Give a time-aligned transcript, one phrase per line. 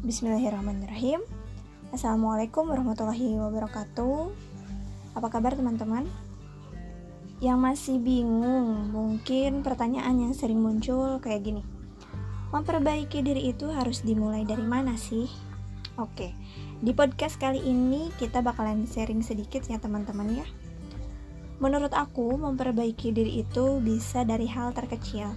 [0.00, 1.20] Bismillahirrahmanirrahim.
[1.92, 4.32] Assalamualaikum warahmatullahi wabarakatuh.
[5.12, 6.08] Apa kabar teman-teman?
[7.44, 11.60] Yang masih bingung, mungkin pertanyaan yang sering muncul kayak gini.
[12.48, 15.28] Memperbaiki diri itu harus dimulai dari mana sih?
[16.00, 16.32] Oke,
[16.80, 20.48] di podcast kali ini kita bakalan sharing sedikit ya teman-teman ya.
[21.60, 25.28] Menurut aku, memperbaiki diri itu bisa dari hal terkecil.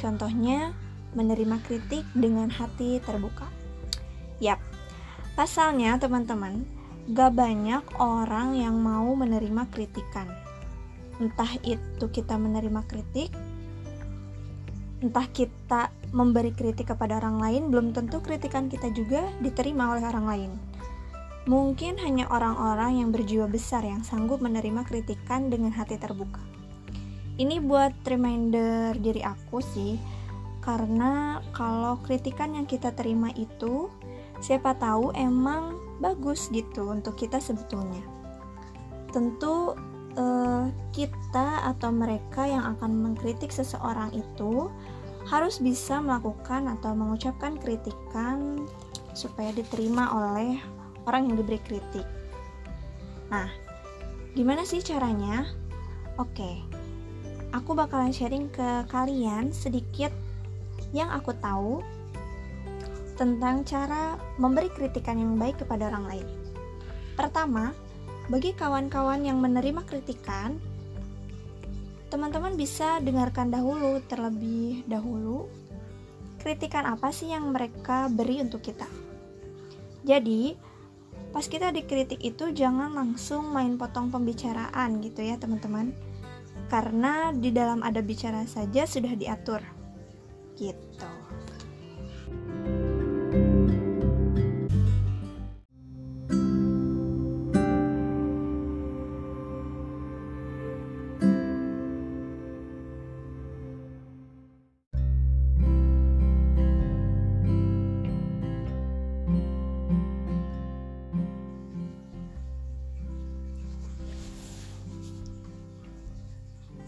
[0.00, 0.72] Contohnya,
[1.12, 3.67] menerima kritik dengan hati terbuka.
[4.38, 4.62] Yap,
[5.34, 6.62] pasalnya teman-teman,
[7.10, 10.30] gak banyak orang yang mau menerima kritikan.
[11.18, 13.34] Entah itu kita menerima kritik,
[15.02, 20.26] entah kita memberi kritik kepada orang lain, belum tentu kritikan kita juga diterima oleh orang
[20.26, 20.52] lain.
[21.48, 26.44] Mungkin hanya orang-orang yang berjiwa besar yang sanggup menerima kritikan dengan hati terbuka.
[27.38, 29.98] Ini buat reminder diri aku sih,
[30.60, 33.88] karena kalau kritikan yang kita terima itu
[34.38, 38.02] siapa tahu emang bagus gitu untuk kita sebetulnya.
[39.10, 39.74] Tentu
[40.14, 44.70] eh, kita atau mereka yang akan mengkritik seseorang itu
[45.28, 48.64] harus bisa melakukan atau mengucapkan kritikan
[49.12, 50.56] supaya diterima oleh
[51.04, 52.06] orang yang diberi kritik.
[53.28, 53.48] Nah,
[54.32, 55.44] gimana sih caranya?
[56.16, 56.64] Oke,
[57.52, 60.10] aku bakalan sharing ke kalian sedikit
[60.96, 61.84] yang aku tahu
[63.18, 66.26] tentang cara memberi kritikan yang baik kepada orang lain.
[67.18, 67.74] Pertama,
[68.30, 70.54] bagi kawan-kawan yang menerima kritikan,
[72.14, 75.50] teman-teman bisa dengarkan dahulu terlebih dahulu
[76.38, 78.86] kritikan apa sih yang mereka beri untuk kita.
[80.06, 80.54] Jadi,
[81.34, 85.90] pas kita dikritik itu jangan langsung main potong pembicaraan gitu ya, teman-teman.
[86.70, 89.60] Karena di dalam ada bicara saja sudah diatur.
[90.54, 91.10] Gitu.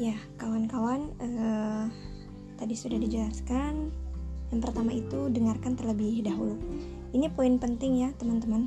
[0.01, 1.85] Ya, kawan-kawan, eh,
[2.57, 3.93] tadi sudah dijelaskan.
[4.49, 6.57] Yang pertama itu dengarkan terlebih dahulu.
[7.13, 8.65] Ini poin penting ya, teman-teman.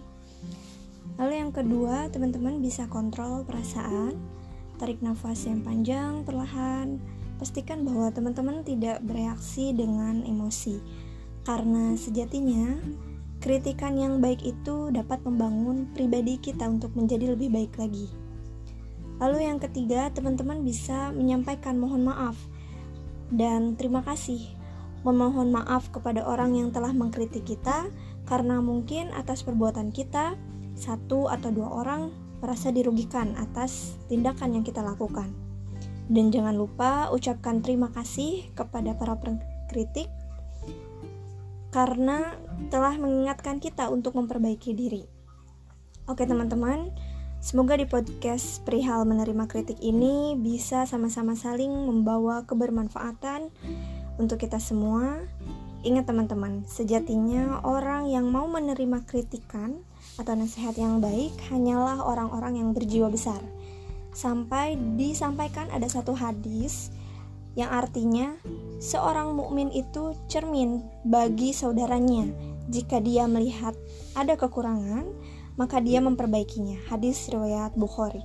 [1.17, 4.13] Lalu yang kedua, teman-teman bisa kontrol perasaan,
[4.77, 7.01] tarik nafas yang panjang, perlahan.
[7.41, 10.77] Pastikan bahwa teman-teman tidak bereaksi dengan emosi.
[11.49, 12.77] Karena sejatinya,
[13.41, 18.22] kritikan yang baik itu dapat membangun pribadi kita untuk menjadi lebih baik lagi.
[19.23, 22.35] Lalu yang ketiga, teman-teman bisa menyampaikan mohon maaf
[23.31, 24.51] dan terima kasih.
[25.07, 27.87] Memohon maaf kepada orang yang telah mengkritik kita
[28.27, 30.35] karena mungkin atas perbuatan kita
[30.75, 32.11] satu atau dua orang
[32.43, 35.31] merasa dirugikan atas tindakan yang kita lakukan.
[36.11, 40.11] Dan jangan lupa ucapkan terima kasih kepada para pengkritik
[41.71, 42.35] karena
[42.67, 45.07] telah mengingatkan kita untuk memperbaiki diri.
[46.11, 46.91] Oke, teman-teman,
[47.43, 53.51] Semoga di podcast perihal menerima kritik ini bisa sama-sama saling membawa kebermanfaatan
[54.15, 55.19] untuk kita semua.
[55.83, 59.75] Ingat teman-teman, sejatinya orang yang mau menerima kritikan
[60.15, 63.43] atau nasihat yang baik hanyalah orang-orang yang berjiwa besar.
[64.15, 66.95] Sampai disampaikan ada satu hadis
[67.59, 68.39] yang artinya
[68.79, 72.23] seorang mukmin itu cermin bagi saudaranya.
[72.71, 73.75] Jika dia melihat
[74.15, 75.11] ada kekurangan,
[75.55, 76.81] maka dia memperbaikinya.
[76.89, 78.21] Hadis riwayat Bukhari.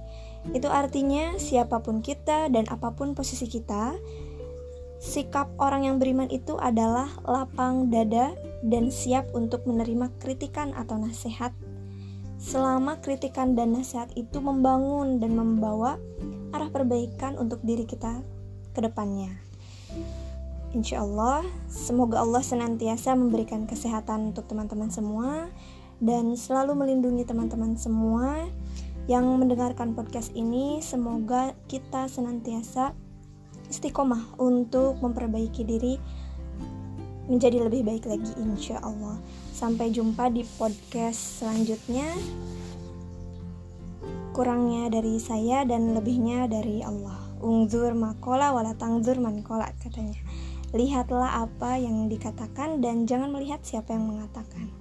[0.54, 3.98] Itu artinya siapa pun kita dan apa pun posisi kita,
[4.98, 8.32] sikap orang yang beriman itu adalah lapang dada
[8.64, 11.52] dan siap untuk menerima kritikan atau nasihat.
[12.38, 15.98] Selama kritikan dan nasihat itu membangun dan membawa
[16.54, 18.22] arah perbaikan untuk diri kita
[18.72, 19.34] ke depannya.
[20.70, 25.48] Insya Allah, semoga Allah senantiasa memberikan kesehatan untuk teman-teman semua
[25.98, 28.46] dan selalu melindungi teman-teman semua
[29.08, 30.78] yang mendengarkan podcast ini.
[30.84, 32.92] Semoga kita senantiasa
[33.68, 35.96] istiqomah untuk memperbaiki diri
[37.28, 39.20] menjadi lebih baik lagi insya Allah.
[39.52, 42.08] Sampai jumpa di podcast selanjutnya.
[44.32, 47.18] Kurangnya dari saya dan lebihnya dari Allah.
[47.42, 50.18] Ungzur makola wala tangzur mankola katanya.
[50.72, 54.77] Lihatlah apa yang dikatakan dan jangan melihat siapa yang mengatakan.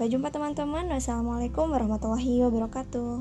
[0.00, 0.88] Sampai jumpa teman-teman.
[0.96, 3.20] Wassalamualaikum warahmatullahi wabarakatuh.